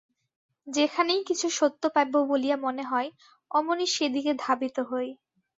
যেখানেই 0.67 1.21
কিছু 1.23 1.47
সত্য 1.49 1.83
পাইব 1.89 2.13
বলিয়া 2.23 2.57
মনে 2.57 2.83
হয়, 2.83 3.09
অমনি 3.51 3.85
সেদিকে 3.87 4.31
ধাবিত 4.39 4.77
হই। 4.89 5.07